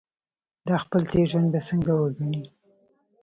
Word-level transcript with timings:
دا 0.67 0.75
خپل 0.83 1.01
تېر 1.11 1.25
ژوند 1.31 1.49
به 1.53 1.59
څنګه 1.69 1.91
وګڼي. 1.95 2.43